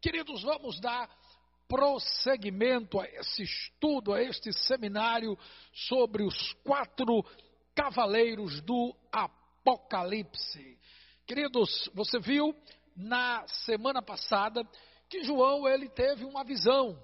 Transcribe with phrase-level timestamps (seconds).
[0.00, 1.10] Queridos, vamos dar
[1.68, 5.38] prosseguimento a esse estudo, a este seminário
[5.72, 7.22] sobre os quatro
[7.74, 10.78] cavaleiros do Apocalipse.
[11.26, 12.56] Queridos, você viu
[12.96, 14.66] na semana passada
[15.06, 16.98] que João ele teve uma visão,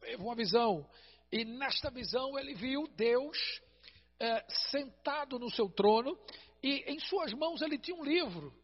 [0.00, 0.88] teve uma visão,
[1.32, 3.36] e nesta visão ele viu Deus
[4.20, 6.16] é, sentado no seu trono
[6.62, 8.54] e em suas mãos ele tinha um livro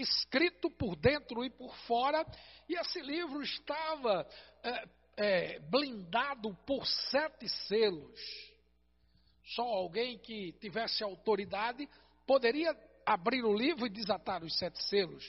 [0.00, 2.24] escrito por dentro e por fora,
[2.68, 4.26] e esse livro estava
[4.62, 8.20] é, é, blindado por sete selos.
[9.54, 11.88] Só alguém que tivesse autoridade
[12.26, 15.24] poderia abrir o livro e desatar os sete selos.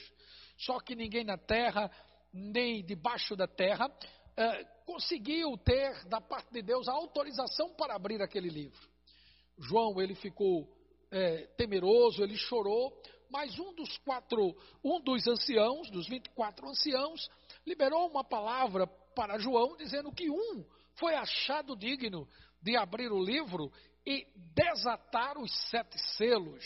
[0.56, 1.90] Só que ninguém na terra,
[2.32, 3.90] nem debaixo da terra,
[4.36, 8.88] é, conseguiu ter da parte de Deus a autorização para abrir aquele livro.
[9.58, 10.68] João, ele ficou
[11.10, 12.96] é, temeroso, ele chorou,
[13.32, 14.54] mas um dos quatro,
[14.84, 17.30] um dos anciãos, dos 24 anciãos,
[17.66, 20.64] liberou uma palavra para João, dizendo que um
[20.96, 22.28] foi achado digno
[22.60, 23.72] de abrir o livro
[24.06, 26.62] e desatar os sete selos.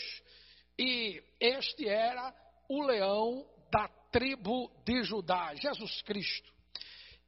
[0.77, 2.35] E este era
[2.67, 6.51] o leão da tribo de Judá, Jesus Cristo.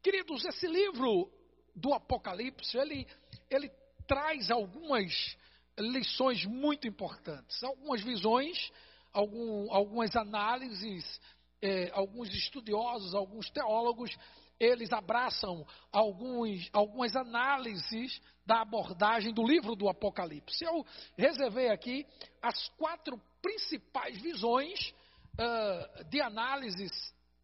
[0.03, 1.31] Queridos, esse livro
[1.73, 3.07] do Apocalipse, ele,
[3.49, 3.71] ele
[4.05, 5.37] traz algumas
[5.79, 8.71] lições muito importantes, algumas visões
[9.13, 11.19] algum, algumas análises,
[11.61, 14.15] é, alguns estudiosos, alguns teólogos,
[14.59, 20.65] eles abraçam alguns, algumas análises da abordagem do livro do Apocalipse.
[20.65, 20.85] Eu
[21.17, 22.05] reservei aqui
[22.41, 24.93] as quatro principais visões
[25.39, 26.91] uh, de análises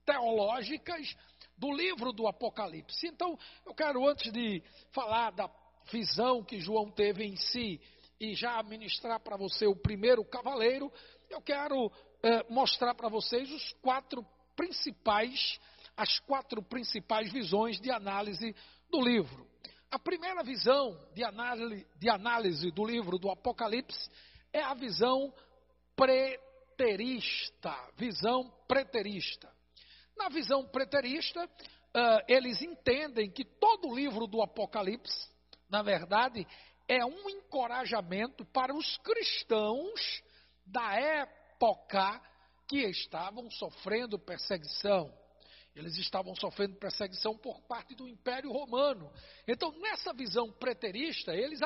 [0.05, 1.15] teológicas
[1.57, 3.07] do livro do Apocalipse.
[3.07, 5.49] Então, eu quero, antes de falar da
[5.91, 7.79] visão que João teve em si
[8.19, 10.91] e já ministrar para você o primeiro cavaleiro,
[11.35, 11.91] eu quero
[12.23, 15.59] é, mostrar para vocês os quatro principais,
[15.97, 18.55] as quatro principais visões de análise
[18.89, 19.45] do livro.
[19.91, 24.09] A primeira visão de análise, de análise do livro do Apocalipse
[24.53, 25.33] é a visão
[25.95, 29.51] preterista, visão preterista.
[30.15, 35.29] Na visão preterista, uh, eles entendem que todo o livro do Apocalipse,
[35.69, 36.47] na verdade,
[36.87, 40.23] é um encorajamento para os cristãos
[40.65, 42.21] da época
[42.67, 45.13] que estavam sofrendo perseguição.
[45.75, 49.11] Eles estavam sofrendo perseguição por parte do Império Romano.
[49.45, 51.59] Então, nessa visão preterista, eles,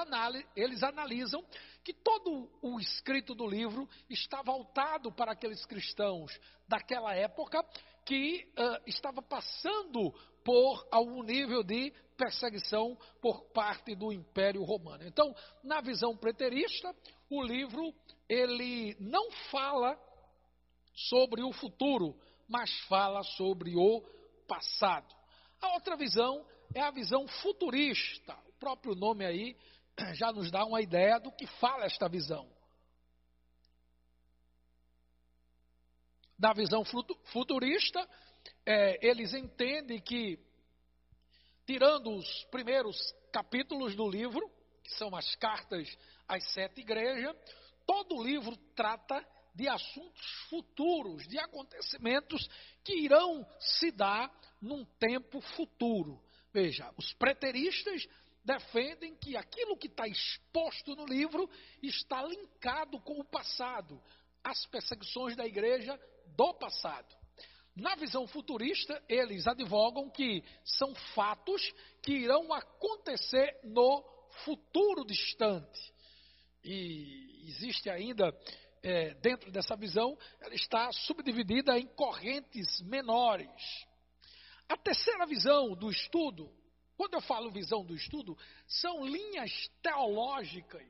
[0.56, 1.46] eles analisam
[1.84, 6.31] que todo o escrito do livro está voltado para aqueles cristãos
[6.68, 7.64] daquela época
[8.04, 10.12] que uh, estava passando
[10.44, 15.06] por algum nível de perseguição por parte do Império Romano.
[15.06, 16.96] Então, na visão preterista,
[17.30, 17.94] o livro
[18.30, 20.00] ele não fala
[20.94, 22.16] sobre o futuro,
[22.48, 24.02] mas fala sobre o
[24.48, 25.14] passado.
[25.60, 28.38] A outra visão é a visão futurista.
[28.48, 29.58] O próprio nome aí
[30.14, 32.48] já nos dá uma ideia do que fala esta visão.
[36.38, 36.84] Da visão
[37.34, 38.08] futurista,
[38.66, 40.40] é, eles entendem que,
[41.66, 42.98] tirando os primeiros
[43.32, 44.50] capítulos do livro,
[44.84, 45.86] que são as cartas
[46.28, 47.36] às sete igrejas,
[47.90, 52.48] todo o livro trata de assuntos futuros, de acontecimentos
[52.84, 56.22] que irão se dar num tempo futuro.
[56.54, 58.08] Veja, os preteristas
[58.46, 61.50] defendem que aquilo que está exposto no livro
[61.82, 64.00] está linkado com o passado,
[64.44, 66.00] as perseguições da igreja
[66.38, 67.18] do passado.
[67.76, 71.74] Na visão futurista, eles advogam que são fatos
[72.04, 74.04] que irão acontecer no
[74.46, 75.92] futuro distante.
[76.64, 78.36] E existe ainda,
[78.82, 83.86] é, dentro dessa visão, ela está subdividida em correntes menores.
[84.68, 86.52] A terceira visão do estudo,
[86.96, 89.52] quando eu falo visão do estudo, são linhas
[89.82, 90.88] teológicas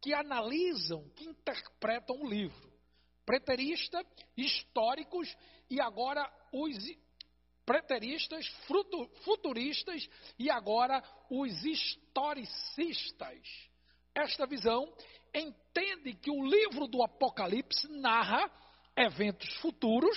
[0.00, 2.72] que analisam, que interpretam o livro.
[3.24, 4.06] Preterista,
[4.36, 5.34] históricos
[5.68, 6.76] e agora os
[7.64, 8.46] preteristas,
[9.24, 10.08] futuristas
[10.38, 13.66] e agora os historicistas
[14.16, 14.90] esta visão
[15.34, 18.50] entende que o livro do Apocalipse narra
[18.96, 20.16] eventos futuros,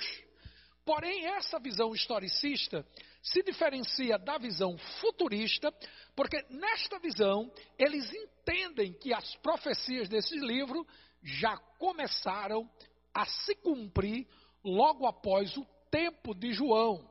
[0.84, 2.86] porém, essa visão historicista
[3.22, 5.72] se diferencia da visão futurista,
[6.16, 10.86] porque nesta visão eles entendem que as profecias desse livro
[11.22, 12.68] já começaram
[13.12, 14.26] a se cumprir
[14.64, 17.08] logo após o tempo de João.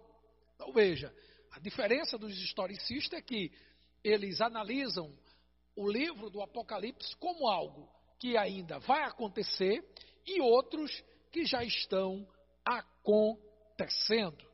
[0.55, 1.13] Então veja,
[1.51, 3.51] a diferença dos historicistas é que
[4.03, 5.15] eles analisam
[5.79, 7.89] o livro do Apocalipse como algo
[8.19, 9.81] que ainda vai acontecer
[10.27, 10.91] e outros
[11.31, 12.27] que já estão
[12.65, 14.45] acontecendo.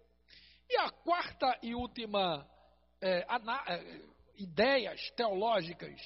[0.69, 2.47] E a quarta e última
[3.01, 4.01] é, é,
[4.37, 5.99] ideias teológicas,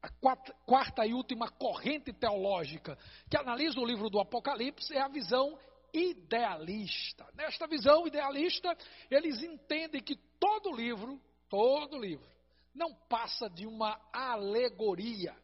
[0.00, 2.96] a quarta, quarta e última corrente teológica
[3.30, 5.58] que analisa o livro do Apocalipse é a visão
[5.92, 7.26] idealista.
[7.34, 8.74] Nesta visão idealista,
[9.10, 11.20] eles entendem que todo livro,
[11.50, 12.32] todo livro,
[12.74, 15.36] não passa de uma alegoria,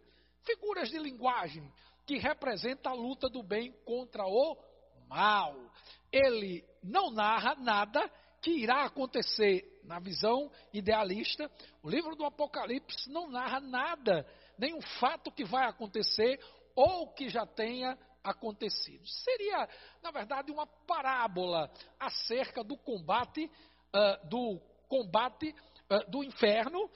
[0.44, 1.70] figuras de linguagem
[2.06, 4.56] que representa a luta do bem contra o
[5.08, 5.54] mal.
[6.10, 8.10] Ele não narra nada
[8.40, 11.50] que irá acontecer na visão idealista.
[11.82, 14.26] O livro do Apocalipse não narra nada,
[14.56, 16.40] nenhum fato que vai acontecer
[16.75, 19.06] ou que já tenha acontecido.
[19.06, 19.69] Seria,
[20.02, 23.50] na verdade, uma parábola acerca do combate,
[23.94, 25.54] uh, do combate
[25.90, 26.90] uh, do inferno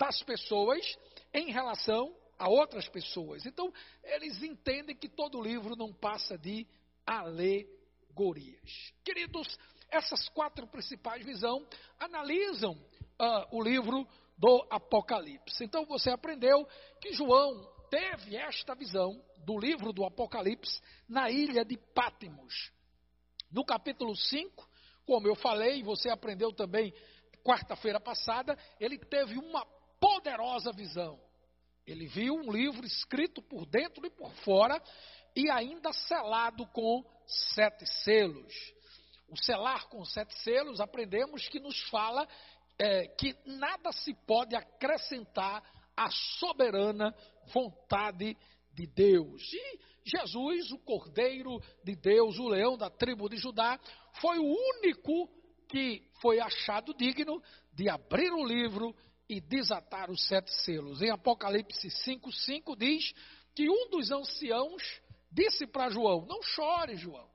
[0.00, 0.96] das pessoas
[1.34, 3.44] em relação a outras pessoas.
[3.44, 3.70] Então,
[4.02, 6.66] eles entendem que todo livro não passa de
[7.06, 8.94] alegorias.
[9.04, 9.58] Queridos,
[9.90, 11.66] essas quatro principais visões
[11.98, 14.08] analisam uh, o livro
[14.38, 15.62] do Apocalipse.
[15.62, 16.66] Então, você aprendeu
[16.98, 22.72] que João teve esta visão do livro do Apocalipse na ilha de Pátimos.
[23.50, 24.66] No capítulo 5,
[25.04, 26.94] como eu falei, você aprendeu também
[27.44, 29.66] quarta-feira passada, ele teve uma
[30.00, 31.20] poderosa visão.
[31.86, 34.82] Ele viu um livro escrito por dentro e por fora
[35.36, 37.04] e ainda selado com
[37.54, 38.52] sete selos.
[39.28, 42.26] O selar com sete selos, aprendemos que nos fala
[42.78, 45.62] é, que nada se pode acrescentar
[45.96, 47.14] à soberana
[47.52, 48.36] vontade
[48.72, 49.42] de Deus.
[49.52, 53.78] E Jesus, o Cordeiro de Deus, o leão da tribo de Judá,
[54.20, 55.28] foi o único
[55.68, 57.40] que foi achado digno
[57.72, 58.94] de abrir o livro
[59.30, 61.00] e desatar os sete selos.
[61.00, 63.12] Em Apocalipse 5,5 diz
[63.54, 64.82] que um dos anciãos
[65.30, 67.30] disse para João: Não chore, João,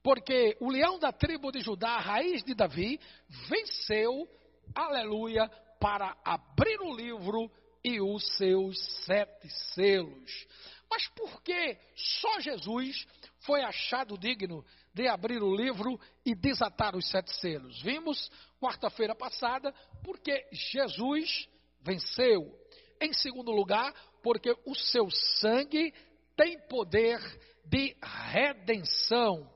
[0.00, 3.00] porque o leão da tribo de Judá, a raiz de Davi,
[3.48, 4.28] venceu,
[4.72, 5.48] aleluia,
[5.80, 7.50] para abrir o livro
[7.82, 10.46] e os seus sete selos.
[10.88, 13.06] Mas por que só Jesus
[13.40, 17.82] foi achado digno de abrir o livro e desatar os sete selos?
[17.82, 19.72] Vimos quarta-feira passada
[20.02, 21.48] porque Jesus
[21.80, 22.56] venceu.
[23.00, 25.08] Em segundo lugar, porque o seu
[25.40, 25.94] sangue
[26.36, 27.20] tem poder
[27.64, 27.96] de
[28.32, 29.48] redenção.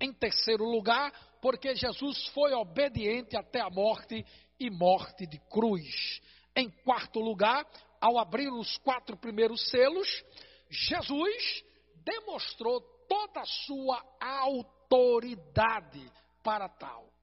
[0.00, 4.24] Em terceiro lugar, porque Jesus foi obediente até a morte
[4.58, 6.20] e morte de cruz.
[6.56, 7.66] Em quarto lugar,
[8.00, 10.24] ao abrir os quatro primeiros selos,
[10.70, 11.64] Jesus
[12.04, 16.10] demonstrou toda a sua autoridade
[16.42, 17.13] para tal.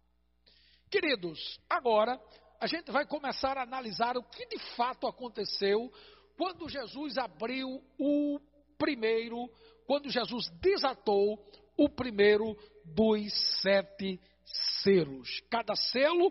[0.91, 2.21] Queridos, agora
[2.59, 5.89] a gente vai começar a analisar o que de fato aconteceu
[6.37, 8.37] quando Jesus abriu o
[8.77, 9.49] primeiro,
[9.87, 11.41] quando Jesus desatou
[11.77, 14.19] o primeiro dos sete
[14.83, 15.41] selos.
[15.49, 16.29] Cada selo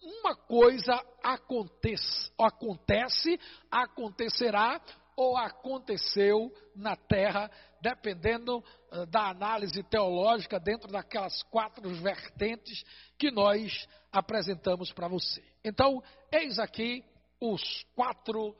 [0.00, 4.80] uma coisa acontece, acontece, acontecerá
[5.16, 12.84] ou aconteceu na terra, dependendo uh, da análise teológica dentro daquelas quatro vertentes
[13.18, 15.42] que nós apresentamos para você.
[15.64, 17.02] Então, eis aqui
[17.40, 18.54] os quatro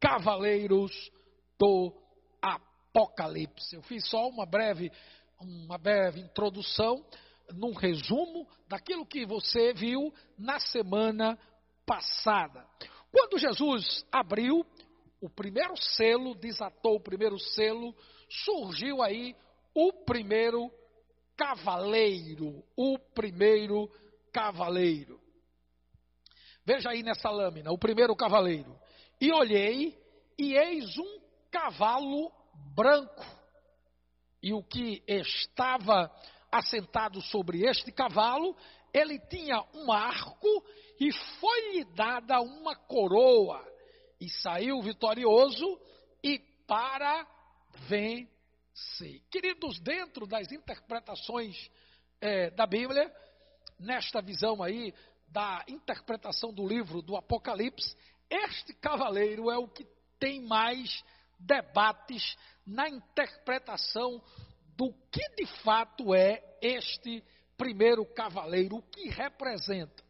[0.00, 0.92] cavaleiros
[1.58, 1.92] do
[2.40, 3.76] Apocalipse.
[3.76, 4.90] Eu fiz só uma breve,
[5.40, 7.04] uma breve introdução
[7.52, 11.38] num resumo daquilo que você viu na semana
[11.86, 12.66] passada.
[13.10, 14.64] Quando Jesus abriu
[15.20, 17.94] o primeiro selo, desatou o primeiro selo,
[18.44, 19.34] surgiu aí
[19.74, 20.70] o primeiro
[21.36, 23.90] cavaleiro, o primeiro
[24.32, 25.20] cavaleiro.
[26.64, 28.78] Veja aí nessa lâmina, o primeiro cavaleiro.
[29.20, 29.98] E olhei,
[30.38, 31.20] e eis um
[31.50, 32.30] cavalo
[32.74, 33.24] branco.
[34.42, 36.10] E o que estava
[36.50, 38.56] assentado sobre este cavalo,
[38.92, 40.64] ele tinha um arco
[41.00, 43.64] e foi-lhe dada uma coroa,
[44.20, 45.80] e saiu vitorioso
[46.22, 47.26] e para
[47.88, 49.22] vencer.
[49.30, 51.70] Queridos, dentro das interpretações
[52.20, 53.12] é, da Bíblia,
[53.78, 54.94] nesta visão aí
[55.28, 57.96] da interpretação do livro do Apocalipse,
[58.30, 59.86] este cavaleiro é o que
[60.18, 61.02] tem mais
[61.38, 64.22] debates na interpretação
[64.76, 67.22] do que de fato é este
[67.56, 70.07] primeiro cavaleiro, o que representa.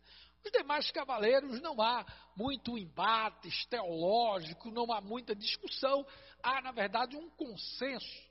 [0.48, 6.06] Os demais cavaleiros não há muito embates teológico, não há muita discussão,
[6.42, 8.28] há na verdade um consenso.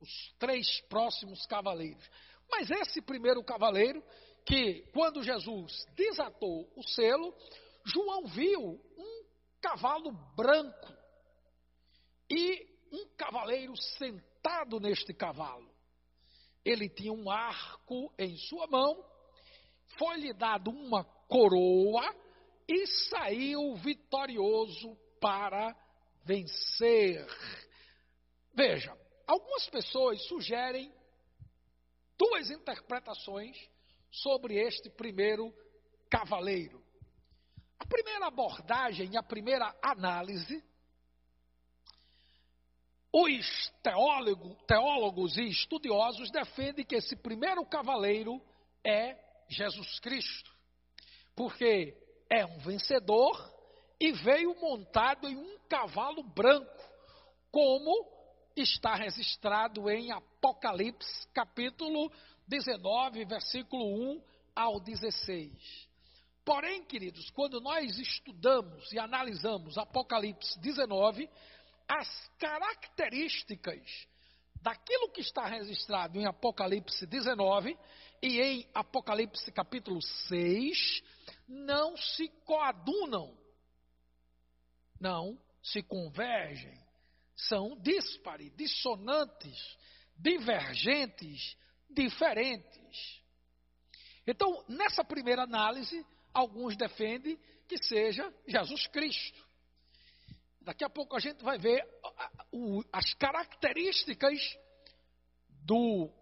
[0.00, 2.02] Os três próximos cavaleiros.
[2.50, 4.02] Mas esse primeiro cavaleiro,
[4.46, 7.34] que quando Jesus desatou o selo,
[7.84, 9.24] João viu um
[9.60, 10.94] cavalo branco
[12.30, 15.68] e um cavaleiro sentado neste cavalo.
[16.64, 19.04] Ele tinha um arco em sua mão
[19.96, 22.14] foi-lhe dado uma coroa
[22.66, 25.76] e saiu vitorioso para
[26.24, 27.26] vencer.
[28.52, 30.92] Veja, algumas pessoas sugerem
[32.18, 33.56] duas interpretações
[34.10, 35.54] sobre este primeiro
[36.10, 36.82] cavaleiro.
[37.78, 40.64] A primeira abordagem, a primeira análise,
[43.12, 48.42] os teólogo, teólogos e estudiosos defendem que esse primeiro cavaleiro
[48.84, 49.16] é
[49.48, 50.57] Jesus Cristo,
[51.38, 51.96] porque
[52.28, 53.54] é um vencedor
[54.00, 56.82] e veio montado em um cavalo branco,
[57.52, 57.92] como
[58.56, 62.10] está registrado em Apocalipse, capítulo
[62.48, 63.84] 19, versículo
[64.16, 64.22] 1
[64.56, 65.88] ao 16.
[66.44, 71.30] Porém, queridos, quando nós estudamos e analisamos Apocalipse 19,
[71.86, 74.08] as características
[74.62, 77.78] daquilo que está registrado em Apocalipse 19
[78.22, 81.02] e em Apocalipse capítulo 6
[81.46, 83.36] não se coadunam,
[85.00, 86.78] não se convergem,
[87.34, 89.78] são díspares, dissonantes,
[90.16, 91.56] divergentes,
[91.88, 93.22] diferentes.
[94.26, 99.47] Então, nessa primeira análise, alguns defendem que seja Jesus Cristo.
[100.68, 101.82] Daqui a pouco a gente vai ver
[102.92, 104.38] as características
[105.64, 106.12] do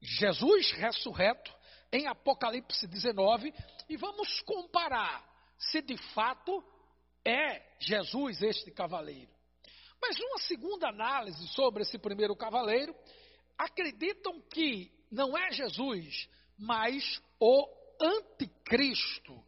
[0.00, 1.54] Jesus ressurreto
[1.92, 3.54] em Apocalipse 19
[3.88, 5.24] e vamos comparar
[5.56, 6.64] se de fato
[7.24, 9.30] é Jesus este cavaleiro.
[10.00, 12.92] Mas uma segunda análise sobre esse primeiro cavaleiro,
[13.56, 17.68] acreditam que não é Jesus, mas o
[18.00, 19.40] anticristo,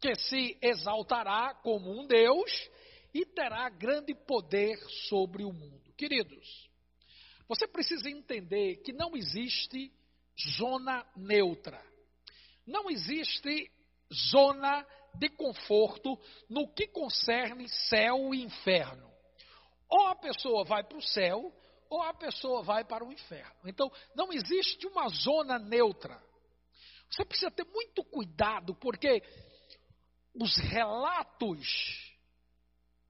[0.00, 2.50] que se exaltará como um Deus
[3.14, 4.78] e terá grande poder
[5.08, 5.92] sobre o mundo.
[5.96, 6.70] Queridos,
[7.48, 9.92] você precisa entender que não existe
[10.56, 11.82] zona neutra.
[12.66, 13.70] Não existe
[14.30, 19.10] zona de conforto no que concerne céu e inferno.
[19.88, 21.52] Ou a pessoa vai para o céu,
[21.90, 23.60] ou a pessoa vai para o inferno.
[23.66, 26.22] Então, não existe uma zona neutra.
[27.10, 29.22] Você precisa ter muito cuidado, porque
[30.34, 32.11] os relatos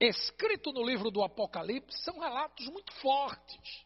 [0.07, 3.85] escritos no livro do Apocalipse são relatos muito fortes.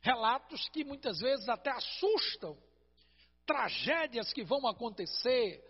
[0.00, 2.56] Relatos que muitas vezes até assustam.
[3.44, 5.62] Tragédias que vão acontecer,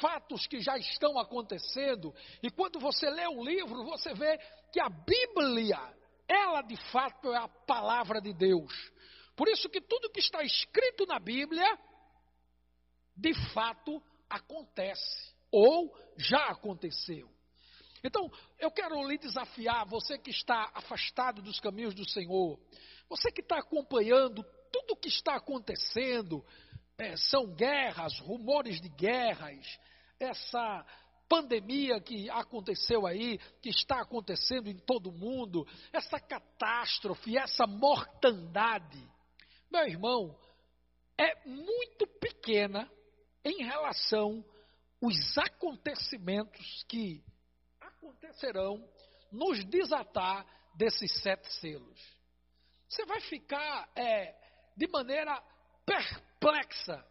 [0.00, 2.14] fatos que já estão acontecendo.
[2.42, 4.38] E quando você lê o livro, você vê
[4.72, 5.78] que a Bíblia,
[6.26, 8.72] ela de fato é a palavra de Deus.
[9.36, 11.78] Por isso que tudo que está escrito na Bíblia,
[13.16, 17.37] de fato acontece ou já aconteceu.
[18.04, 22.58] Então, eu quero lhe desafiar, você que está afastado dos caminhos do Senhor,
[23.08, 26.44] você que está acompanhando tudo o que está acontecendo,
[26.98, 29.78] é, são guerras, rumores de guerras,
[30.18, 30.84] essa
[31.28, 39.06] pandemia que aconteceu aí, que está acontecendo em todo o mundo, essa catástrofe, essa mortandade,
[39.70, 40.38] meu irmão,
[41.18, 42.90] é muito pequena
[43.44, 44.44] em relação
[45.02, 47.22] aos acontecimentos que
[47.98, 48.88] acontecerão
[49.30, 52.18] nos desatar desses sete selos.
[52.88, 54.34] Você vai ficar é,
[54.76, 55.42] de maneira
[55.84, 57.04] perplexa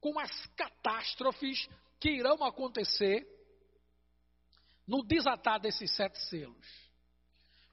[0.00, 1.68] com as catástrofes
[2.00, 3.26] que irão acontecer
[4.86, 6.66] no desatar desses sete selos.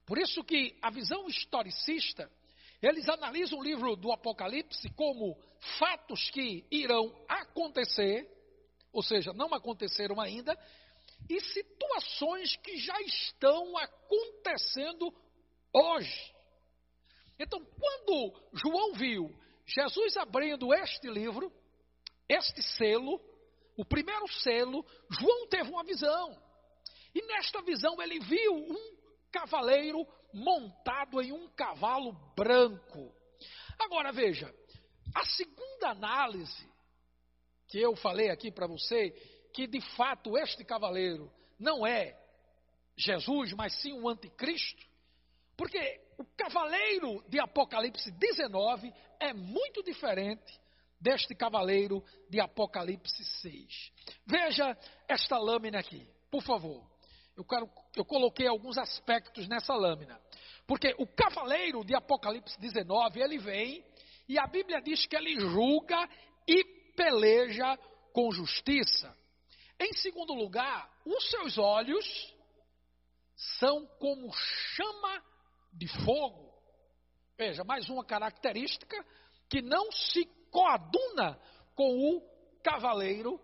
[0.05, 2.29] Por isso que a visão historicista,
[2.81, 5.39] eles analisam o livro do Apocalipse como
[5.79, 8.29] fatos que irão acontecer,
[8.91, 10.57] ou seja, não aconteceram ainda,
[11.29, 15.13] e situações que já estão acontecendo
[15.73, 16.33] hoje.
[17.39, 19.33] Então, quando João viu
[19.65, 21.51] Jesus abrindo este livro,
[22.27, 23.19] este selo,
[23.77, 26.41] o primeiro selo, João teve uma visão.
[27.13, 28.97] E nesta visão ele viu um
[29.31, 33.13] cavaleiro montado em um cavalo branco.
[33.79, 34.53] Agora veja,
[35.15, 36.71] a segunda análise
[37.67, 39.11] que eu falei aqui para você,
[39.53, 42.19] que de fato este cavaleiro não é
[42.97, 44.85] Jesus, mas sim um anticristo,
[45.55, 50.59] porque o cavaleiro de Apocalipse 19 é muito diferente
[50.99, 53.91] deste cavaleiro de Apocalipse 6.
[54.25, 56.89] Veja esta lâmina aqui, por favor.
[57.35, 60.19] Eu, quero, eu coloquei alguns aspectos nessa lâmina.
[60.65, 63.83] Porque o cavaleiro de Apocalipse 19, ele vem
[64.27, 66.07] e a Bíblia diz que ele julga
[66.47, 66.63] e
[66.95, 67.77] peleja
[68.13, 69.13] com justiça.
[69.83, 72.33] Em segundo lugar, os seus olhos
[73.59, 75.21] são como chama
[75.73, 76.53] de fogo.
[77.37, 79.05] Veja, mais uma característica
[79.49, 81.37] que não se coaduna
[81.75, 82.21] com o
[82.63, 83.37] cavaleiro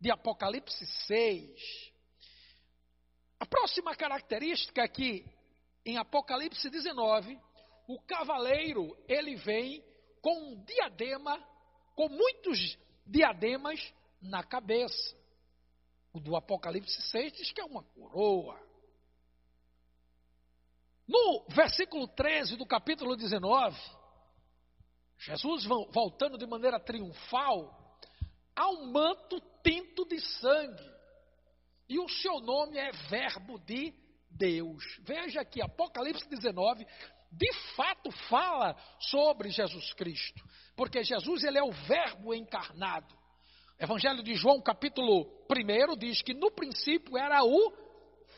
[0.00, 1.92] de Apocalipse 6.
[3.38, 5.24] A próxima característica é que
[5.86, 7.38] em Apocalipse 19,
[7.86, 9.84] o cavaleiro ele vem
[10.20, 11.38] com um diadema,
[11.94, 13.80] com muitos diademas
[14.20, 15.19] na cabeça.
[16.12, 18.60] O do Apocalipse 6 diz que é uma coroa.
[21.06, 23.76] No versículo 13 do capítulo 19,
[25.18, 27.98] Jesus voltando de maneira triunfal,
[28.54, 30.90] há um manto tinto de sangue.
[31.88, 33.92] E o seu nome é Verbo de
[34.30, 34.84] Deus.
[35.02, 36.86] Veja que Apocalipse 19
[37.32, 40.42] de fato fala sobre Jesus Cristo,
[40.74, 43.19] porque Jesus ele é o verbo encarnado.
[43.80, 47.72] Evangelho de João, capítulo 1, diz que no princípio era o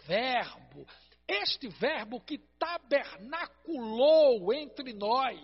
[0.06, 0.86] verbo.
[1.26, 5.40] Este verbo que tabernaculou entre nós.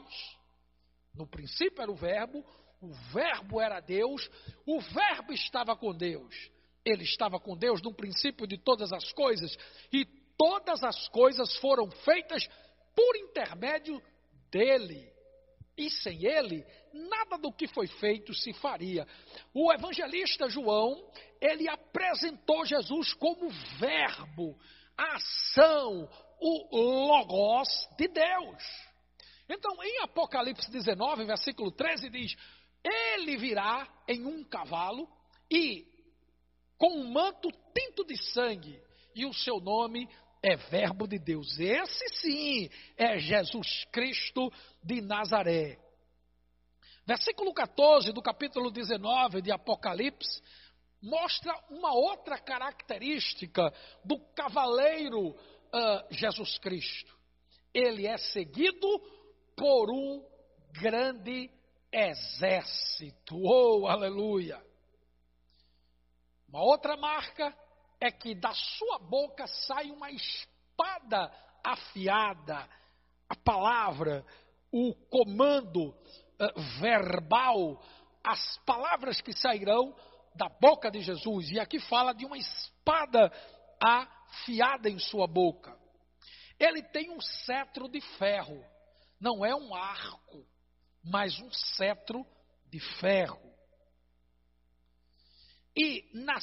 [1.12, 2.44] No princípio era o verbo,
[2.80, 4.30] o verbo era Deus,
[4.64, 6.32] o verbo estava com Deus.
[6.84, 9.56] Ele estava com Deus no princípio de todas as coisas,
[9.92, 10.04] e
[10.36, 12.46] todas as coisas foram feitas
[12.94, 14.00] por intermédio
[14.48, 15.17] dele.
[15.78, 19.06] E sem ele, nada do que foi feito se faria.
[19.54, 21.08] O evangelista João,
[21.40, 24.58] ele apresentou Jesus como verbo,
[24.96, 28.64] ação, o logos de Deus.
[29.48, 32.34] Então, em Apocalipse 19, versículo 13, diz:
[32.84, 35.08] Ele virá em um cavalo
[35.48, 35.86] e
[36.76, 38.82] com um manto tinto de sangue,
[39.14, 40.08] e o seu nome
[40.42, 41.58] é Verbo de Deus.
[41.58, 44.52] Esse sim é Jesus Cristo
[44.82, 45.78] de Nazaré.
[47.06, 50.42] Versículo 14 do capítulo 19 de Apocalipse
[51.00, 53.72] mostra uma outra característica
[54.04, 57.16] do cavaleiro uh, Jesus Cristo.
[57.72, 58.86] Ele é seguido
[59.56, 60.24] por um
[60.72, 61.50] grande
[61.92, 63.36] exército.
[63.42, 64.62] Oh, aleluia!
[66.48, 67.54] Uma outra marca
[68.00, 71.32] é que da sua boca sai uma espada
[71.64, 72.68] afiada.
[73.28, 74.24] A palavra,
[74.72, 77.82] o comando uh, verbal,
[78.24, 79.94] as palavras que sairão
[80.34, 81.50] da boca de Jesus.
[81.50, 83.32] E aqui fala de uma espada
[83.80, 85.76] afiada em sua boca.
[86.58, 88.64] Ele tem um cetro de ferro,
[89.20, 90.46] não é um arco,
[91.04, 92.26] mas um cetro
[92.66, 93.48] de ferro.
[95.76, 96.38] E na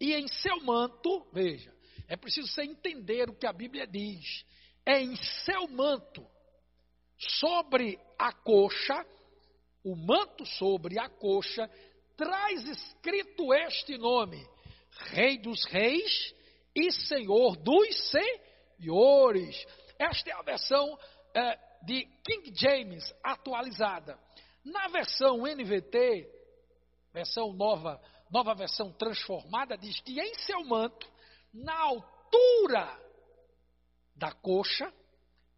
[0.00, 1.72] e em seu manto, veja,
[2.08, 4.44] é preciso você entender o que a Bíblia diz.
[4.84, 6.24] É em seu manto,
[7.18, 9.04] sobre a coxa,
[9.82, 11.68] o manto sobre a coxa,
[12.16, 14.46] traz escrito este nome:
[15.10, 16.34] Rei dos Reis
[16.74, 18.10] e Senhor dos
[18.78, 19.66] Senhores.
[19.98, 20.98] Esta é a versão
[21.34, 24.18] é, de King James atualizada.
[24.64, 26.28] Na versão NVT,
[27.12, 28.00] versão nova
[28.30, 31.08] nova versão transformada, diz que em seu manto,
[31.52, 33.00] na altura
[34.14, 34.92] da coxa,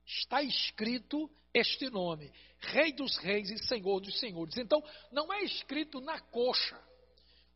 [0.07, 4.57] está escrito este nome: Rei dos Reis e Senhor dos Senhores.
[4.57, 6.79] Então, não é escrito na coxa.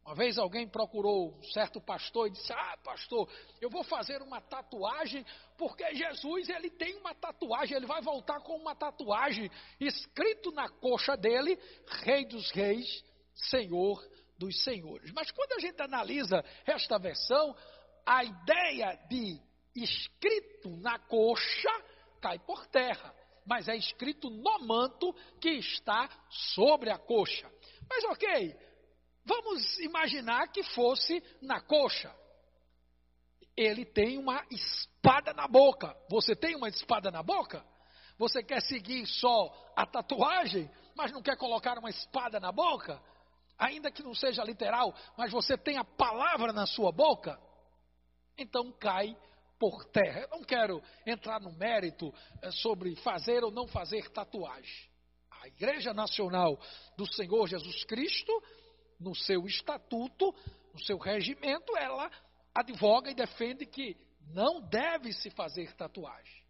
[0.04, 3.28] Uma vez alguém procurou um certo pastor e disse: Ah, pastor,
[3.60, 5.24] eu vou fazer uma tatuagem,
[5.56, 9.48] porque Jesus ele tem uma tatuagem, ele vai voltar com uma tatuagem
[9.78, 11.56] escrito na coxa dele:
[12.02, 14.02] Rei dos Reis, Senhor
[14.42, 15.12] dos senhores.
[15.12, 17.56] Mas quando a gente analisa esta versão,
[18.04, 19.40] a ideia de
[19.74, 21.70] escrito na coxa
[22.20, 23.14] cai por terra,
[23.46, 26.08] mas é escrito no manto que está
[26.54, 27.50] sobre a coxa.
[27.88, 28.56] Mas ok,
[29.24, 32.12] vamos imaginar que fosse na coxa.
[33.56, 35.94] Ele tem uma espada na boca.
[36.08, 37.64] Você tem uma espada na boca?
[38.18, 43.00] Você quer seguir só a tatuagem, mas não quer colocar uma espada na boca?
[43.62, 47.38] Ainda que não seja literal, mas você tem a palavra na sua boca,
[48.36, 49.16] então cai
[49.58, 50.22] por terra.
[50.22, 54.90] Eu não quero entrar no mérito eh, sobre fazer ou não fazer tatuagem.
[55.30, 56.58] A Igreja Nacional
[56.96, 58.32] do Senhor Jesus Cristo,
[58.98, 60.34] no seu estatuto,
[60.74, 62.10] no seu regimento, ela
[62.52, 63.96] advoga e defende que
[64.34, 66.42] não deve se fazer tatuagem.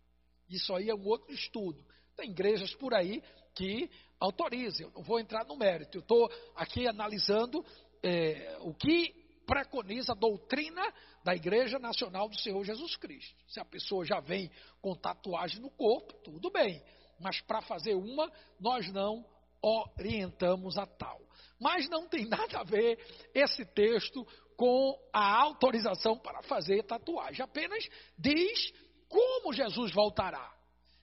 [0.49, 1.85] Isso aí é um outro estudo.
[2.17, 3.23] Tem igrejas por aí
[3.55, 4.83] que autorize.
[4.83, 5.99] Eu não vou entrar no mérito.
[5.99, 7.65] Eu estou aqui analisando
[8.03, 9.15] é, o que
[9.47, 10.83] preconiza a doutrina
[11.25, 13.37] da Igreja Nacional do Senhor Jesus Cristo.
[13.49, 16.83] Se a pessoa já vem com tatuagem no corpo, tudo bem.
[17.21, 19.25] Mas para fazer uma, nós não
[19.61, 21.21] orientamos a tal.
[21.61, 22.99] Mas não tem nada a ver
[23.35, 27.43] esse texto com a autorização para fazer tatuagem.
[27.43, 27.89] Apenas
[28.19, 28.73] diz
[29.09, 30.53] como Jesus voltará.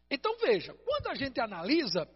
[0.09, 2.09] Então veja, quando a gente analisa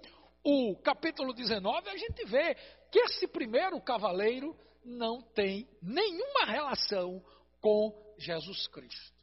[0.43, 2.55] o capítulo 19, a gente vê
[2.91, 7.23] que esse primeiro cavaleiro não tem nenhuma relação
[7.61, 9.13] com Jesus Cristo.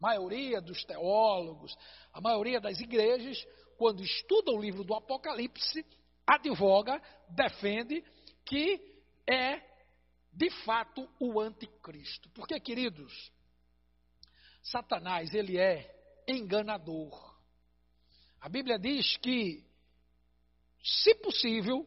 [0.00, 1.74] A maioria dos teólogos,
[2.12, 3.44] a maioria das igrejas,
[3.76, 5.84] quando estudam o livro do Apocalipse,
[6.26, 7.00] advoga,
[7.30, 8.04] defende
[8.44, 8.80] que
[9.26, 9.60] é
[10.32, 12.28] de fato o anticristo.
[12.30, 13.32] Porque, queridos,
[14.62, 17.36] Satanás, ele é enganador.
[18.40, 19.64] A Bíblia diz que,
[20.82, 21.86] se possível,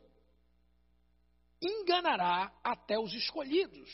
[1.62, 3.90] enganará até os escolhidos.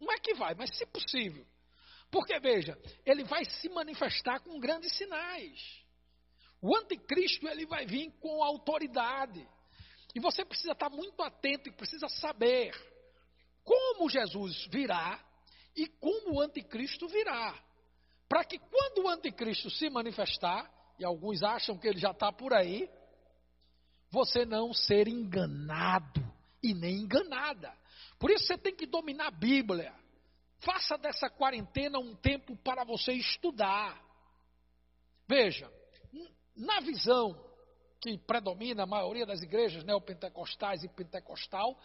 [0.00, 1.46] Não é que vai, mas se possível.
[2.10, 5.82] Porque, veja, ele vai se manifestar com grandes sinais.
[6.60, 9.48] O anticristo, ele vai vir com autoridade.
[10.14, 12.74] E você precisa estar muito atento e precisa saber
[13.64, 15.18] como Jesus virá
[15.74, 17.58] e como o anticristo virá.
[18.28, 22.52] Para que quando o anticristo se manifestar, e alguns acham que ele já está por
[22.52, 22.88] aí,
[24.12, 26.22] você não ser enganado
[26.62, 27.72] e nem enganada.
[28.18, 29.92] Por isso você tem que dominar a Bíblia.
[30.58, 33.98] Faça dessa quarentena um tempo para você estudar.
[35.26, 35.68] Veja,
[36.54, 37.34] na visão
[38.02, 41.76] que predomina a maioria das igrejas neopentecostais e pentecostal,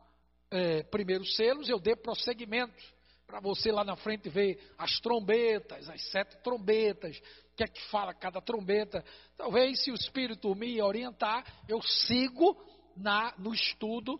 [0.49, 2.81] é, primeiros selos, eu dê prosseguimento
[3.27, 7.21] para você lá na frente ver as trombetas, as sete trombetas,
[7.55, 9.03] que é que fala cada trombeta.
[9.37, 12.57] Talvez, se o Espírito me orientar, eu sigo
[12.95, 14.19] na, no estudo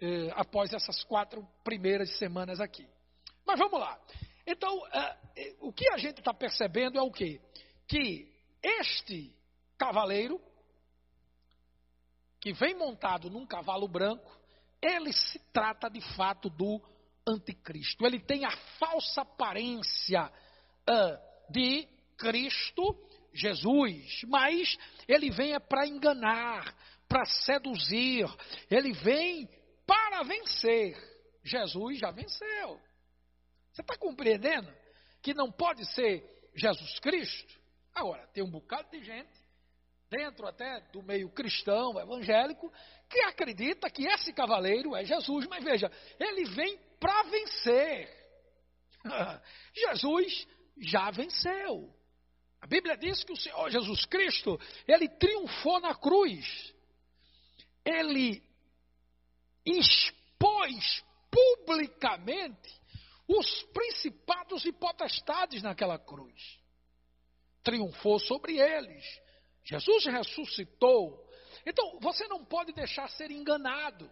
[0.00, 2.86] eh, após essas quatro primeiras semanas aqui.
[3.46, 3.98] Mas vamos lá.
[4.46, 7.40] Então, uh, o que a gente está percebendo é o quê?
[7.86, 8.30] Que
[8.62, 9.34] este
[9.78, 10.40] cavaleiro,
[12.40, 14.30] que vem montado num cavalo branco,
[14.80, 16.80] ele se trata de fato do
[17.26, 18.04] anticristo.
[18.04, 20.30] Ele tem a falsa aparência
[20.88, 21.88] uh, de
[22.24, 22.96] Cristo
[23.34, 26.74] Jesus, mas ele vem é para enganar,
[27.06, 28.24] para seduzir,
[28.70, 29.46] ele vem
[29.86, 30.96] para vencer.
[31.42, 32.80] Jesus já venceu.
[33.70, 34.72] Você está compreendendo
[35.20, 37.60] que não pode ser Jesus Cristo?
[37.94, 39.38] Agora, tem um bocado de gente,
[40.08, 42.72] dentro até do meio cristão, evangélico,
[43.10, 48.08] que acredita que esse cavaleiro é Jesus, mas veja, ele vem para vencer.
[49.74, 50.46] Jesus
[50.78, 51.92] já venceu.
[52.64, 56.74] A Bíblia diz que o Senhor Jesus Cristo, ele triunfou na cruz.
[57.84, 58.42] Ele
[59.66, 62.80] expôs publicamente
[63.28, 66.58] os principados e potestades naquela cruz.
[67.62, 69.04] Triunfou sobre eles.
[69.62, 71.22] Jesus ressuscitou.
[71.66, 74.10] Então, você não pode deixar ser enganado.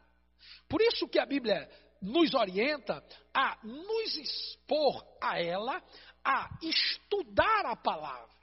[0.68, 1.70] Por isso que a Bíblia
[2.02, 5.82] nos orienta a nos expor a ela,
[6.22, 8.41] a estudar a palavra.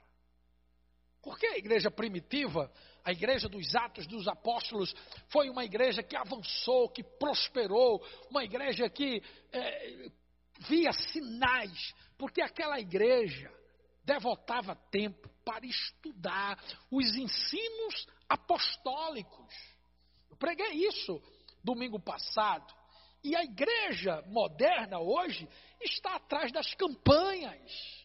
[1.22, 2.72] Porque a igreja primitiva,
[3.04, 4.94] a igreja dos Atos dos Apóstolos,
[5.28, 10.10] foi uma igreja que avançou, que prosperou, uma igreja que é,
[10.60, 13.52] via sinais, porque aquela igreja
[14.04, 16.58] devotava tempo para estudar
[16.90, 19.54] os ensinos apostólicos.
[20.30, 21.20] Eu preguei isso
[21.62, 22.74] domingo passado.
[23.22, 25.46] E a igreja moderna hoje
[25.80, 27.99] está atrás das campanhas.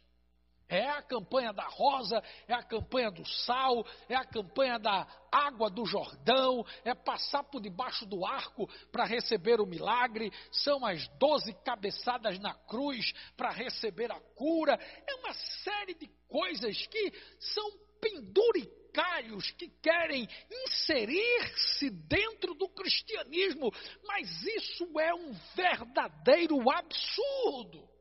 [0.67, 5.69] É a campanha da rosa, é a campanha do sal, é a campanha da água
[5.69, 11.53] do Jordão, é passar por debaixo do arco para receber o milagre, são as doze
[11.63, 14.79] cabeçadas na cruz para receber a cura.
[15.07, 17.69] É uma série de coisas que são
[18.01, 20.27] penduricários que querem
[20.65, 23.71] inserir-se dentro do cristianismo,
[24.03, 27.94] mas isso é um verdadeiro absurdo.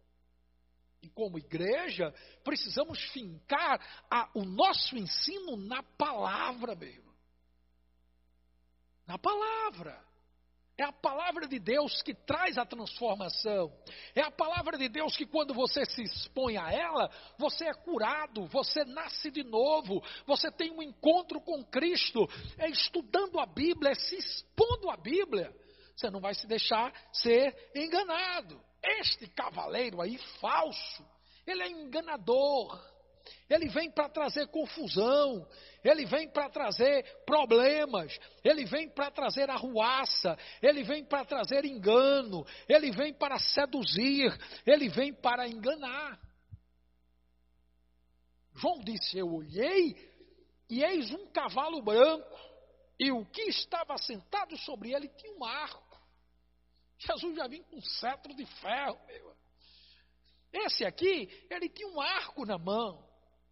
[1.14, 7.14] Como igreja, precisamos fincar a, o nosso ensino na palavra, meu irmão.
[9.07, 10.03] Na palavra.
[10.77, 13.72] É a palavra de Deus que traz a transformação.
[14.12, 18.46] É a palavra de Deus que, quando você se expõe a ela, você é curado,
[18.46, 22.29] você nasce de novo, você tem um encontro com Cristo.
[22.59, 25.55] É estudando a Bíblia, é se expondo à Bíblia.
[25.94, 28.61] Você não vai se deixar ser enganado.
[28.85, 31.05] Este cavaleiro aí, falso,
[31.47, 32.94] ele é enganador.
[33.49, 35.47] Ele vem para trazer confusão,
[35.83, 42.44] ele vem para trazer problemas, ele vem para trazer arruaça, ele vem para trazer engano,
[42.68, 44.31] ele vem para seduzir,
[44.66, 46.20] ele vem para enganar.
[48.55, 49.97] João disse: Eu olhei
[50.68, 52.38] e eis um cavalo branco,
[52.99, 55.84] e o que estava sentado sobre ele tinha um arco.
[57.06, 59.36] Jesus já vinha com um cetro de ferro, meu.
[60.52, 63.04] Esse aqui, ele tinha um arco na mão.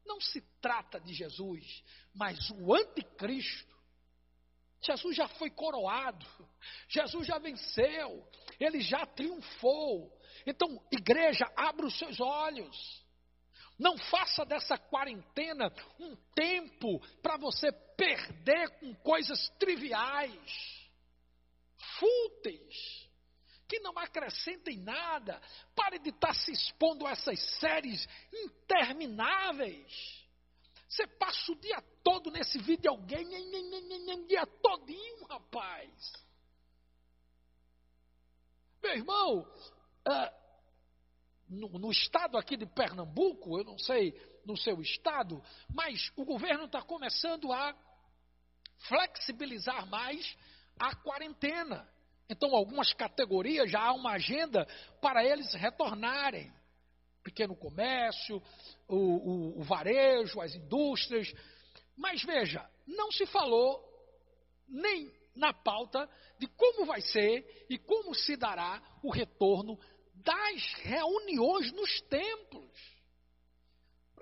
[0.06, 1.84] Não se trata de Jesus,
[2.14, 3.72] mas o anticristo.
[4.84, 6.26] Jesus já foi coroado,
[6.88, 10.12] Jesus já venceu, ele já triunfou.
[10.44, 13.02] Então, igreja, abra os seus olhos.
[13.78, 20.88] Não faça dessa quarentena um tempo para você perder com coisas triviais,
[21.98, 23.01] fúteis
[23.72, 25.40] que não acrescentem nada.
[25.74, 30.22] Pare de estar se expondo a essas séries intermináveis.
[30.86, 36.12] Você passa o dia todo nesse alguém, o dia todinho, rapaz.
[38.82, 39.50] Meu irmão,
[41.48, 44.12] no, no, estado aqui de Pernambuco, eu não sei
[44.44, 47.74] no seu estado, mas o governo está começando a
[48.86, 50.36] flexibilizar mais
[50.78, 51.90] a quarentena.
[52.28, 54.66] Então, algumas categorias já há uma agenda
[55.00, 56.52] para eles retornarem.
[57.22, 58.42] Pequeno comércio,
[58.88, 61.32] o, o, o varejo, as indústrias.
[61.96, 63.82] Mas veja, não se falou
[64.68, 66.08] nem na pauta
[66.38, 69.78] de como vai ser e como se dará o retorno
[70.14, 72.91] das reuniões nos templos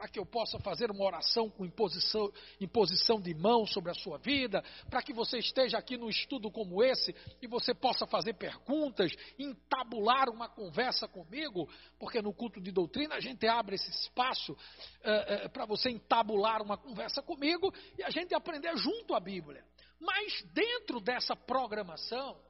[0.00, 4.16] para que eu possa fazer uma oração com imposição, imposição de mão sobre a sua
[4.16, 9.14] vida, para que você esteja aqui no estudo como esse e você possa fazer perguntas,
[9.38, 15.46] entabular uma conversa comigo, porque no culto de doutrina a gente abre esse espaço uh,
[15.46, 19.62] uh, para você entabular uma conversa comigo e a gente aprender junto a Bíblia.
[20.00, 22.40] Mas dentro dessa programação,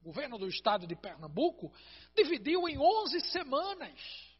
[0.00, 1.72] o governo do estado de Pernambuco
[2.16, 4.35] dividiu em 11 semanas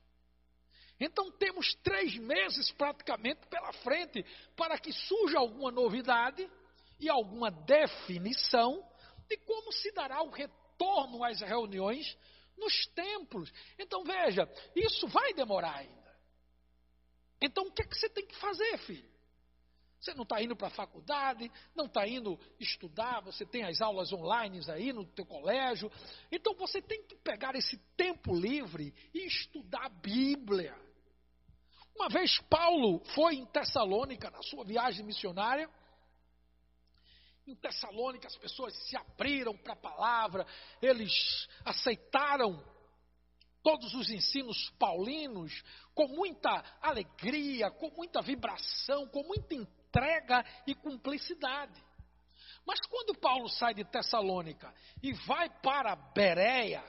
[0.98, 4.24] então temos três meses praticamente pela frente
[4.56, 6.48] para que surja alguma novidade
[6.98, 8.82] e alguma definição
[9.28, 12.16] de como se dará o retorno às reuniões
[12.56, 13.52] nos templos.
[13.78, 16.16] Então veja, isso vai demorar ainda.
[17.40, 19.16] Então o que, é que você tem que fazer, filho?
[20.00, 24.12] Você não está indo para a faculdade, não está indo estudar, você tem as aulas
[24.12, 25.90] online aí no teu colégio.
[26.30, 30.85] Então você tem que pegar esse tempo livre e estudar a Bíblia.
[31.96, 35.68] Uma vez Paulo foi em Tessalônica, na sua viagem missionária.
[37.46, 40.46] Em Tessalônica as pessoas se abriram para a palavra,
[40.82, 42.62] eles aceitaram
[43.62, 45.62] todos os ensinos paulinos
[45.94, 51.82] com muita alegria, com muita vibração, com muita entrega e cumplicidade.
[52.66, 56.84] Mas quando Paulo sai de Tessalônica e vai para Bereia,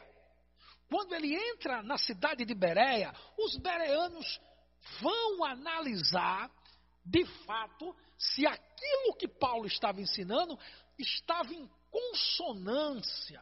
[0.89, 4.39] quando ele entra na cidade de Bereia, os bereanos
[5.01, 6.51] vão analisar,
[7.05, 10.57] de fato, se aquilo que Paulo estava ensinando
[10.97, 13.41] estava em consonância.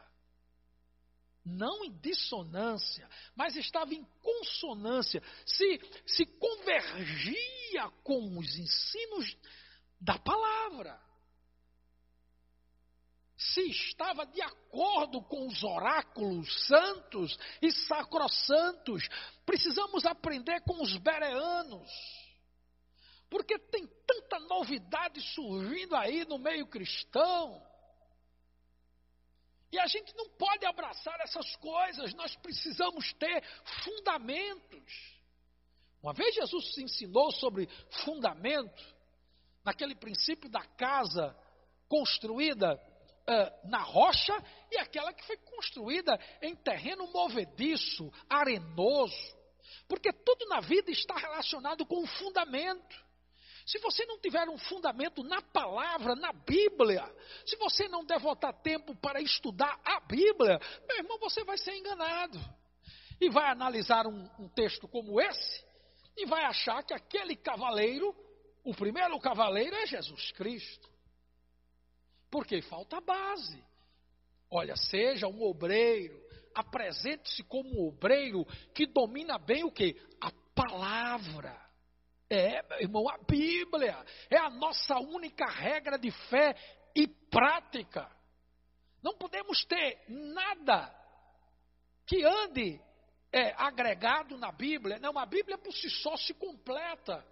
[1.44, 9.36] Não em dissonância, mas estava em consonância, se, se convergia com os ensinos
[10.00, 11.05] da palavra.
[13.36, 19.06] Se estava de acordo com os oráculos santos e sacrossantos.
[19.44, 21.90] Precisamos aprender com os bereanos.
[23.28, 27.62] Porque tem tanta novidade surgindo aí no meio cristão.
[29.70, 33.42] E a gente não pode abraçar essas coisas, nós precisamos ter
[33.84, 35.16] fundamentos.
[36.02, 37.68] Uma vez Jesus ensinou sobre
[38.04, 38.96] fundamento,
[39.64, 41.36] naquele princípio da casa
[41.88, 42.80] construída
[43.28, 44.34] uh, na rocha
[44.70, 49.36] e aquela que foi construída em terreno movediço, arenoso.
[49.88, 53.06] Porque tudo na vida está relacionado com o fundamento.
[53.66, 57.04] Se você não tiver um fundamento na palavra, na Bíblia,
[57.44, 62.38] se você não devotar tempo para estudar a Bíblia, meu irmão, você vai ser enganado.
[63.20, 65.66] E vai analisar um, um texto como esse
[66.16, 68.14] e vai achar que aquele cavaleiro,
[68.64, 70.95] o primeiro cavaleiro é Jesus Cristo.
[72.36, 73.64] Porque falta base.
[74.50, 76.22] Olha, seja um obreiro,
[76.54, 78.44] apresente-se como um obreiro
[78.74, 79.96] que domina bem o que?
[80.20, 81.58] A palavra.
[82.28, 86.54] É, meu irmão, a Bíblia é a nossa única regra de fé
[86.94, 88.06] e prática.
[89.02, 90.94] Não podemos ter nada
[92.04, 92.78] que ande
[93.32, 94.98] é, agregado na Bíblia.
[94.98, 97.26] Não, a Bíblia por si só se completa.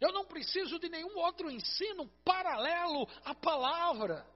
[0.00, 4.26] Eu não preciso de nenhum outro ensino paralelo à palavra.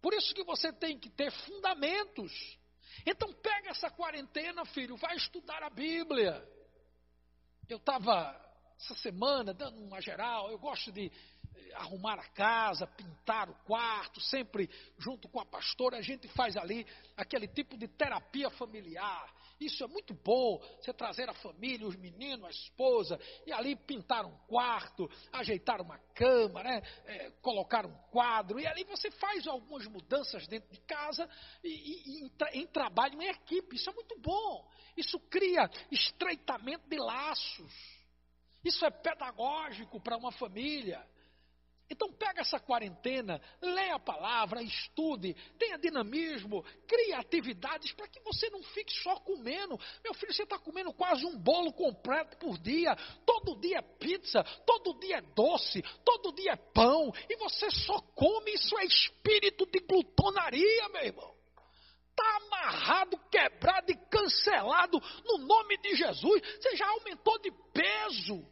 [0.00, 2.32] Por isso que você tem que ter fundamentos.
[3.04, 6.46] Então pega essa quarentena, filho, vai estudar a Bíblia.
[7.68, 8.38] Eu estava
[8.80, 11.12] essa semana, dando uma geral, eu gosto de
[11.54, 16.56] eh, arrumar a casa, pintar o quarto, sempre junto com a pastora, a gente faz
[16.56, 19.30] ali aquele tipo de terapia familiar.
[19.60, 24.24] Isso é muito bom, você trazer a família, os meninos, a esposa, e ali pintar
[24.24, 26.82] um quarto, ajeitar uma cama, né?
[27.04, 31.28] É, colocar um quadro, e ali você faz algumas mudanças dentro de casa
[31.62, 33.76] e, e, e em, em trabalho em equipe.
[33.76, 34.66] Isso é muito bom.
[34.96, 38.00] Isso cria estreitamento de laços.
[38.64, 41.06] Isso é pedagógico para uma família.
[41.90, 48.48] Então pega essa quarentena, leia a palavra, estude, tenha dinamismo, crie atividades para que você
[48.48, 49.76] não fique só comendo.
[50.04, 52.94] Meu filho, você está comendo quase um bolo completo por dia.
[53.26, 57.12] Todo dia é pizza, todo dia é doce, todo dia é pão.
[57.28, 61.34] E você só come, isso é espírito de glutonaria, meu irmão.
[62.10, 66.40] Está amarrado, quebrado e cancelado no nome de Jesus.
[66.60, 68.46] Você já aumentou de peso,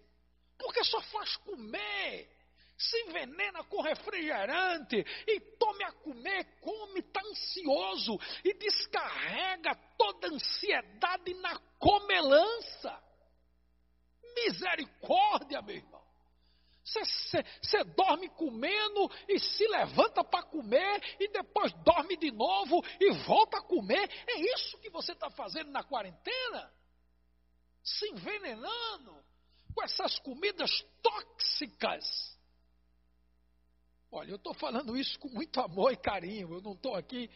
[0.59, 2.38] porque só faz comer.
[2.79, 10.31] Se envenena com refrigerante e tome a comer, come, está ansioso e descarrega toda a
[10.31, 13.03] ansiedade na comelança.
[14.33, 15.99] Misericórdia, meu irmão.
[16.85, 23.59] Você dorme comendo e se levanta para comer e depois dorme de novo e volta
[23.59, 24.09] a comer.
[24.27, 26.73] É isso que você está fazendo na quarentena?
[27.83, 29.21] Se envenenando
[29.75, 30.71] com essas comidas
[31.03, 32.38] tóxicas.
[34.11, 36.55] Olha, eu estou falando isso com muito amor e carinho.
[36.55, 37.31] Eu não estou aqui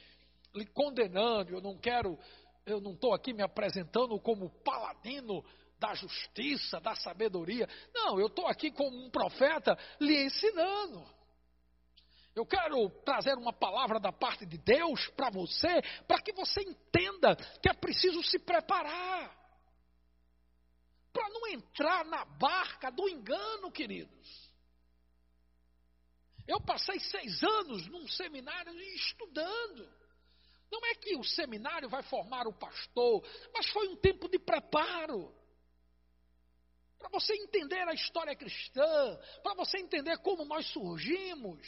[0.55, 2.19] lhe condenando, eu não quero,
[2.65, 5.45] eu não estou aqui me apresentando como paladino
[5.79, 7.69] da justiça, da sabedoria.
[7.93, 11.05] Não, eu estou aqui como um profeta lhe ensinando.
[12.35, 17.37] Eu quero trazer uma palavra da parte de Deus para você, para que você entenda
[17.61, 19.37] que é preciso se preparar.
[21.13, 24.42] Para não entrar na barca do engano, queridos.
[26.47, 29.89] Eu passei seis anos num seminário estudando.
[30.71, 35.35] Não é que o seminário vai formar o pastor, mas foi um tempo de preparo
[37.03, 41.67] para você entender a história cristã, para você entender como nós surgimos.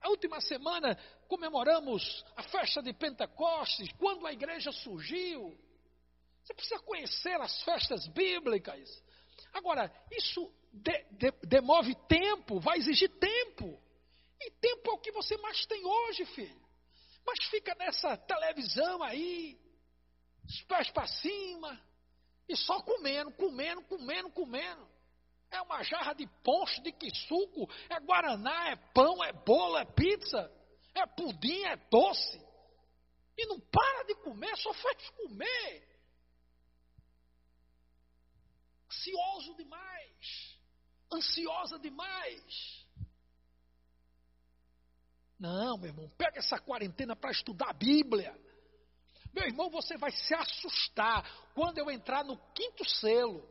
[0.00, 0.96] A última semana
[1.28, 5.56] comemoramos a festa de Pentecostes, quando a igreja surgiu.
[6.42, 9.02] Você precisa conhecer as festas bíblicas.
[9.58, 13.80] Agora, isso de, de, demove tempo, vai exigir tempo.
[14.40, 16.68] E tempo é o que você mais tem hoje, filho.
[17.26, 19.58] Mas fica nessa televisão aí,
[20.46, 21.80] os pés para cima,
[22.48, 24.88] e só comendo, comendo, comendo, comendo.
[25.50, 29.84] É uma jarra de poncho, de que suco, é guaraná, é pão, é bolo, é
[29.84, 30.50] pizza,
[30.94, 32.40] é pudim, é doce.
[33.36, 35.87] E não para de comer, só faz comer.
[38.90, 40.58] Ansioso demais.
[41.12, 42.86] Ansiosa demais.
[45.38, 48.36] Não, meu irmão, pega essa quarentena para estudar a Bíblia.
[49.32, 51.24] Meu irmão, você vai se assustar
[51.54, 53.48] quando eu entrar no quinto selo.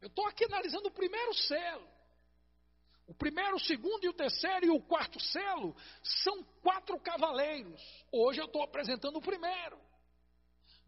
[0.00, 1.86] Eu estou aqui analisando o primeiro selo.
[3.06, 7.80] O primeiro, o segundo e o terceiro e o quarto selo são quatro cavaleiros.
[8.12, 9.78] Hoje eu estou apresentando o primeiro.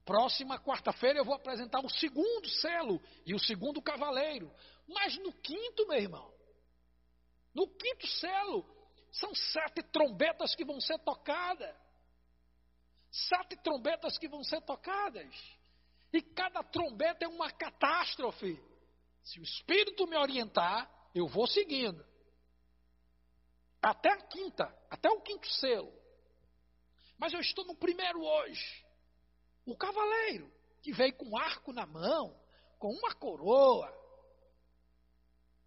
[0.04, 4.52] Próxima quarta-feira eu vou apresentar o segundo selo e o segundo cavaleiro.
[4.88, 6.34] Mas no quinto, meu irmão,
[7.54, 8.64] no quinto selo,
[9.12, 11.76] são sete trombetas que vão ser tocadas.
[13.10, 15.34] Sete trombetas que vão ser tocadas.
[16.12, 18.60] E cada trombeta é uma catástrofe.
[19.22, 22.04] Se o Espírito me orientar, eu vou seguindo
[23.82, 25.92] até a quinta, até o quinto selo.
[27.18, 28.84] Mas eu estou no primeiro hoje.
[29.64, 30.50] O cavaleiro,
[30.82, 32.34] que veio com um arco na mão,
[32.78, 33.92] com uma coroa.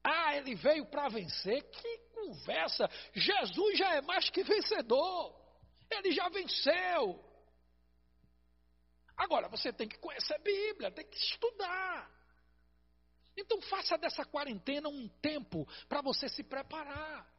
[0.04, 1.64] Ah, ele veio para vencer.
[1.70, 2.89] Que conversa!
[3.14, 5.39] Jesus já é mais que vencedor.
[5.89, 7.24] Ele já venceu.
[9.16, 12.12] Agora, você tem que conhecer a Bíblia, tem que estudar.
[13.38, 17.32] Então, faça dessa quarentena um tempo para você se preparar.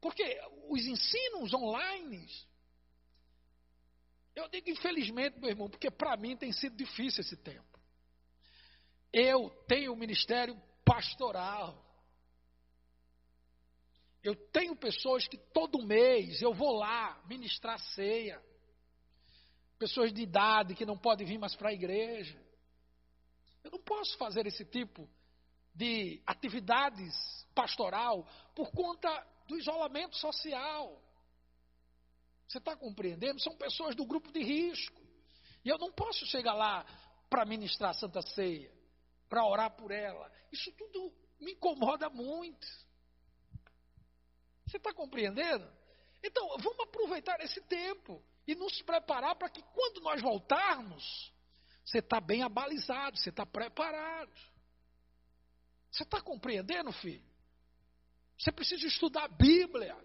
[0.00, 2.28] Porque os ensinos online,
[4.36, 7.80] eu digo infelizmente, meu irmão, porque para mim tem sido difícil esse tempo.
[9.10, 11.82] Eu tenho o ministério pastoral.
[14.22, 18.42] Eu tenho pessoas que todo mês eu vou lá ministrar ceia.
[19.78, 22.38] Pessoas de idade que não podem vir mais para a igreja.
[23.64, 25.08] Eu não posso fazer esse tipo
[25.74, 27.14] de atividades
[27.54, 29.08] pastoral por conta
[29.48, 31.02] do isolamento social.
[32.48, 33.40] Você está compreendendo?
[33.40, 35.00] São pessoas do grupo de risco.
[35.64, 36.86] E eu não posso chegar lá
[37.28, 38.72] para ministrar a Santa Ceia,
[39.28, 40.30] para orar por ela.
[40.52, 42.66] Isso tudo me incomoda muito.
[44.66, 45.68] Você está compreendendo?
[46.22, 51.32] Então, vamos aproveitar esse tempo e nos preparar para que quando nós voltarmos,
[51.84, 54.32] você está bem abalizado, você está preparado.
[55.90, 57.24] Você está compreendendo, filho?
[58.38, 59.96] Você precisa estudar a Bíblia.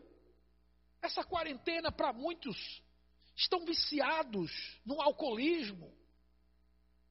[1.02, 2.82] Essa quarentena, para muitos,
[3.36, 4.52] estão viciados
[4.86, 5.92] no alcoolismo.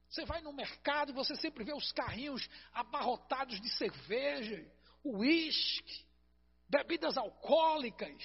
[0.09, 4.65] Você vai no mercado e você sempre vê os carrinhos abarrotados de cerveja,
[5.03, 6.05] uísque,
[6.69, 8.21] bebidas alcoólicas.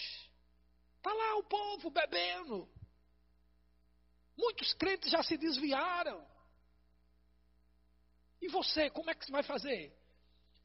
[0.96, 2.68] Está lá o povo bebendo.
[4.36, 6.26] Muitos crentes já se desviaram.
[8.40, 9.96] E você, como é que você vai fazer?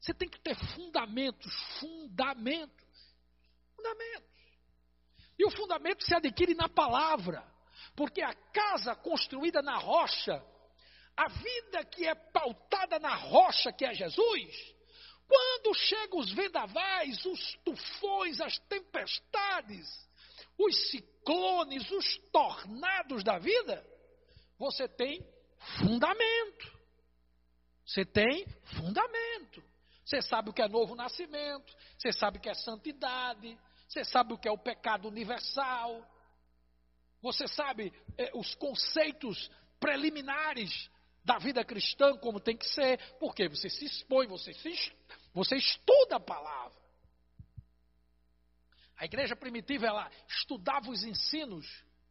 [0.00, 3.14] Você tem que ter fundamentos, fundamentos,
[3.76, 4.31] fundamentos.
[5.38, 7.42] E o fundamento se adquire na palavra,
[7.96, 10.44] porque a casa construída na rocha,
[11.16, 14.74] a vida que é pautada na rocha, que é Jesus,
[15.28, 19.88] quando chegam os vendavais, os tufões, as tempestades,
[20.58, 23.84] os ciclones, os tornados da vida,
[24.58, 25.26] você tem
[25.78, 26.82] fundamento.
[27.86, 29.62] Você tem fundamento.
[30.04, 33.58] Você sabe o que é novo nascimento, você sabe o que é santidade,
[33.92, 36.02] você sabe o que é o pecado universal,
[37.20, 40.90] você sabe eh, os conceitos preliminares
[41.22, 44.92] da vida cristã, como tem que ser, porque você se expõe, você, se,
[45.34, 46.80] você estuda a palavra.
[48.96, 51.66] A igreja primitiva, ela estudava os ensinos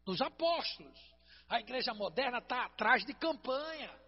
[0.05, 0.99] dos apóstolos.
[1.49, 3.99] A igreja moderna está atrás de campanha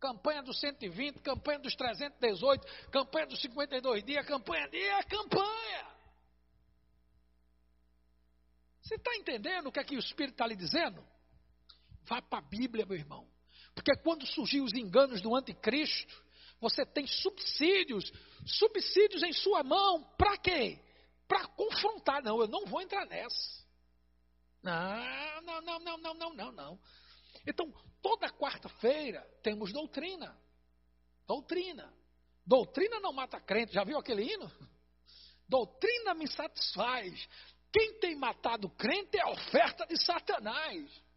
[0.00, 5.97] campanha dos 120, campanha dos 318, campanha dos 52 dias, campanha de é campanha.
[8.88, 11.06] Você está entendendo o que, é que o Espírito está lhe dizendo?
[12.04, 13.28] Vá para a Bíblia, meu irmão.
[13.74, 16.24] Porque quando surgiu os enganos do anticristo,
[16.58, 18.10] você tem subsídios,
[18.46, 20.80] subsídios em sua mão, para quê?
[21.28, 22.22] Para confrontar.
[22.22, 23.62] Não, eu não vou entrar nessa.
[24.62, 26.80] Não, não, não, não, não, não, não, não.
[27.46, 27.70] Então,
[28.00, 30.34] toda quarta-feira temos doutrina.
[31.26, 31.92] Doutrina.
[32.46, 33.74] Doutrina não mata crente.
[33.74, 34.50] Já viu aquele hino?
[35.46, 37.28] Doutrina me satisfaz.
[37.72, 41.08] Quem tem matado crente é a oferta de Satanás.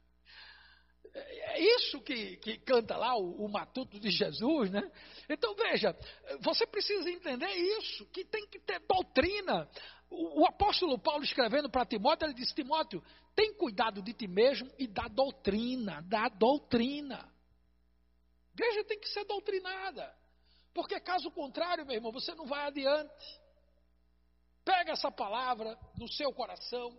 [1.13, 4.89] É isso que, que canta lá o, o, Matuto de Jesus, né?
[5.29, 5.95] Então veja,
[6.39, 9.69] você precisa entender isso, que tem que ter doutrina.
[10.09, 13.03] O, o apóstolo Paulo escrevendo para Timóteo, ele disse: Timóteo,
[13.35, 17.17] tem cuidado de ti mesmo e da doutrina, da doutrina.
[17.17, 20.13] A igreja tem que ser doutrinada.
[20.73, 23.41] Porque caso contrário, meu irmão, você não vai adiante.
[24.64, 26.97] Pega essa palavra no seu coração,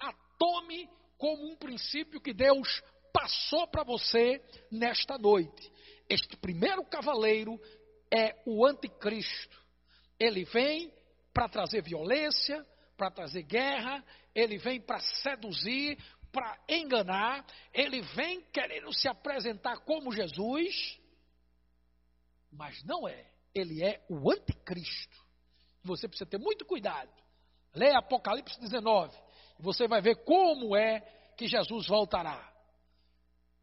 [0.00, 2.82] a tome como um princípio que Deus
[3.12, 5.72] passou para você nesta noite.
[6.08, 7.60] Este primeiro cavaleiro
[8.12, 9.58] é o anticristo.
[10.18, 10.92] Ele vem
[11.32, 12.64] para trazer violência,
[12.96, 15.98] para trazer guerra, ele vem para seduzir,
[16.32, 21.00] para enganar, ele vem querendo se apresentar como Jesus,
[22.50, 23.30] mas não é.
[23.54, 25.27] Ele é o anticristo.
[25.84, 27.10] Você precisa ter muito cuidado.
[27.74, 29.16] Leia Apocalipse 19
[29.58, 31.00] e você vai ver como é
[31.36, 32.52] que Jesus voltará.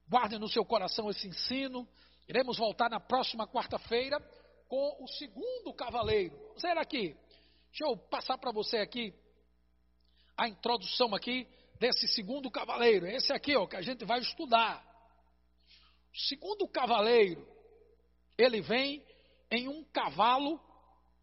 [0.08, 1.88] Guarde no seu coração esse ensino.
[2.28, 4.20] Iremos voltar na próxima quarta-feira
[4.68, 6.38] com o segundo cavaleiro.
[6.62, 7.16] Ver aqui.
[7.70, 9.14] Deixa eu passar para você aqui
[10.38, 11.48] a introdução aqui
[11.80, 13.08] desse segundo cavaleiro.
[13.08, 14.84] Esse aqui, ó, que a gente vai estudar.
[16.14, 17.46] O segundo cavaleiro,
[18.38, 19.04] ele vem
[19.52, 20.60] em um cavalo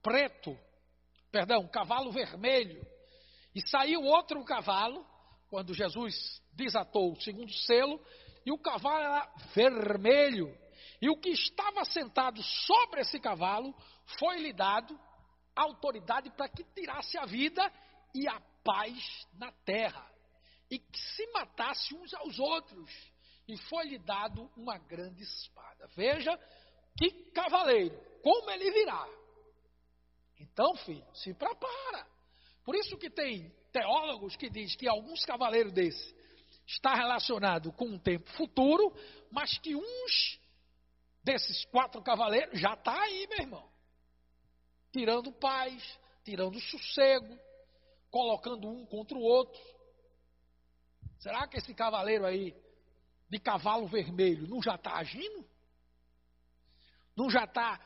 [0.02, 0.58] preto,
[1.32, 2.86] perdão, cavalo vermelho.
[3.54, 5.04] E saiu outro cavalo,
[5.48, 8.00] quando Jesus desatou o segundo selo,
[8.44, 10.56] e o cavalo era vermelho.
[11.00, 13.74] E o que estava sentado sobre esse cavalo
[14.18, 14.98] foi-lhe dado
[15.56, 17.72] autoridade para que tirasse a vida
[18.14, 20.06] e a paz na terra.
[20.70, 22.90] E que se matasse uns aos outros.
[23.48, 25.88] E foi-lhe dado uma grande espada.
[25.96, 26.38] Veja
[26.96, 29.21] que cavaleiro, como ele virá.
[30.42, 32.06] Então, filho, se prepara.
[32.64, 36.14] Por isso que tem teólogos que diz que alguns cavaleiros desses
[36.66, 38.92] está relacionado com um tempo futuro,
[39.30, 40.40] mas que uns
[41.22, 43.72] desses quatro cavaleiros já está aí, meu irmão.
[44.92, 47.38] Tirando paz, tirando sossego,
[48.10, 49.60] colocando um contra o outro.
[51.18, 52.54] Será que esse cavaleiro aí,
[53.28, 55.46] de cavalo vermelho, não já está agindo?
[57.16, 57.80] Não já está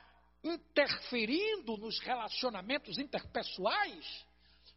[0.46, 4.26] interferindo nos relacionamentos interpessoais?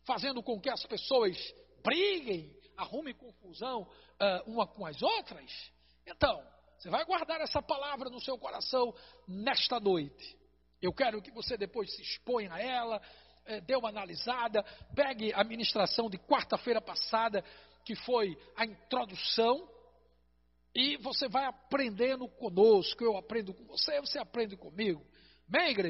[0.05, 1.37] Fazendo com que as pessoas
[1.83, 5.71] briguem, arrumem confusão uh, uma com as outras?
[6.05, 6.43] Então,
[6.77, 8.93] você vai guardar essa palavra no seu coração
[9.27, 10.37] nesta noite.
[10.81, 13.01] Eu quero que você depois se exponha a ela,
[13.45, 14.63] eh, dê uma analisada,
[14.95, 17.43] pegue a ministração de quarta-feira passada,
[17.83, 19.69] que foi a introdução,
[20.73, 25.05] e você vai aprendendo conosco, eu aprendo com você, você aprende comigo.
[25.49, 25.87] Bem, igreja?